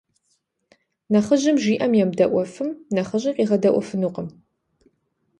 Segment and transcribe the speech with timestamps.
[1.11, 4.27] Нэхъыжьым жиӀэм емыдэӀуэфым, нэхъыщӀи къигъэдэӀуэфынукъым.